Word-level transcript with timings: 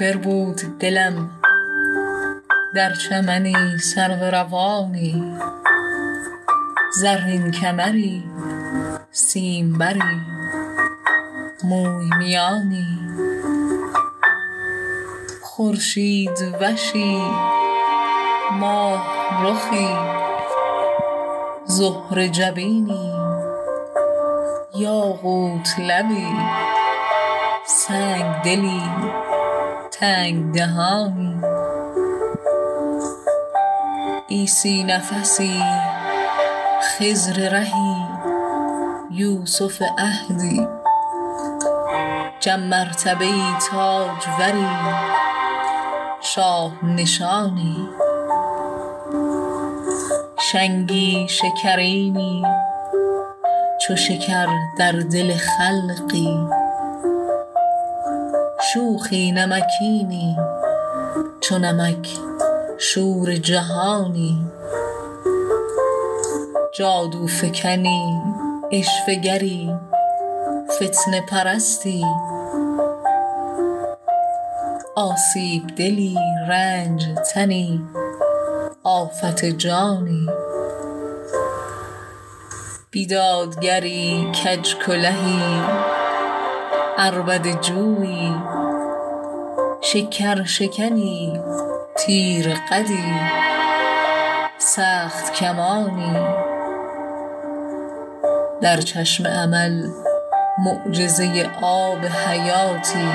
بربود 0.00 0.78
دلم 0.78 1.30
در 2.74 2.94
چمنی 2.94 3.78
سرو 3.78 4.24
روانی 4.30 5.38
زرین 6.94 7.50
کمری 7.50 8.24
سیمبری 9.10 10.20
موی 11.64 12.10
میانی. 12.18 12.86
خورشیدوشی 15.42 17.22
ماه 18.52 19.06
رخی 19.42 19.96
زهره 21.64 22.28
جبینی 22.28 23.12
یاقوت 24.74 25.78
لبی 25.78 26.26
سنگ 27.66 28.42
دلی. 28.44 28.82
تنگ 30.00 30.54
دهانی. 30.54 31.40
عیسی 34.30 34.84
نفسی 34.84 35.62
خضر 36.82 37.48
رهی 37.48 37.96
یوسف 39.10 39.82
عهدی. 39.98 40.68
جم 42.40 42.60
مرتبه 42.60 43.24
ای 43.24 43.42
تاجوری 43.70 44.66
شاه 46.20 46.84
نشانی. 46.84 47.88
شنگی 50.52 51.26
شکرینی 51.28 52.42
چو 53.86 53.96
شکر 53.96 54.46
در 54.78 54.92
دل 54.92 55.34
خلقی. 55.34 56.67
شوخی 58.72 59.32
نمکینی 59.32 60.36
چو 61.40 61.58
نمک 61.58 62.08
شور 62.78 63.36
جهانی. 63.36 64.46
جادوفکنی 66.78 68.22
عشوه 68.72 69.14
گری 69.14 69.74
فتنه 70.70 71.20
پرستی. 71.20 72.04
آسیب 74.96 75.66
دلی 75.76 76.18
رنج 76.48 77.06
تنی 77.34 77.82
آفت 78.84 79.44
جانی. 79.44 80.26
بیدادگری 82.90 84.32
کج 84.32 84.74
کلهی 84.74 85.62
عربده 86.98 87.54
جویی 87.54 88.34
شکرشکنی 89.80 91.40
تیر 91.98 92.54
قدی. 92.70 93.14
سخت 94.58 95.32
کمانی. 95.32 96.26
در 98.60 98.76
چشم 98.76 99.24
امل 99.26 99.88
معجزه 100.58 101.50
آب 101.62 102.04
حیاتی. 102.04 103.08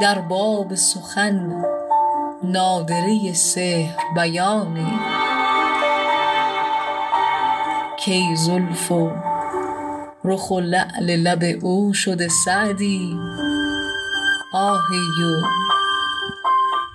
در 0.00 0.18
باب 0.18 0.74
سخن 0.74 1.64
نادره 2.42 3.32
سحر 3.32 4.02
بیانی. 4.14 5.00
کی 7.96 8.36
زلف 8.36 8.92
رخ 10.26 10.50
و 10.50 10.60
لعل 10.60 11.16
لب 11.16 11.64
او 11.64 11.94
شده 11.94 12.28
سعدی. 12.44 13.16
آهی 14.52 15.22
و 15.22 15.42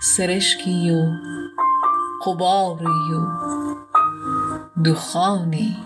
سرشکی 0.01 0.91
و 0.91 1.11
غباری 2.25 2.85
و 2.85 3.27
دخانی. 4.85 5.77